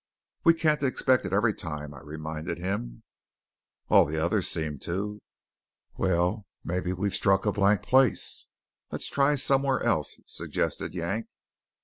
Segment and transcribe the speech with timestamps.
[0.43, 3.03] "We can't expect it every time," I reminded him.
[3.87, 5.21] "All the others seem to."
[5.95, 8.47] "Well, maybe we've struck a blank place;
[8.89, 11.27] let's try somewhere else," suggested Yank.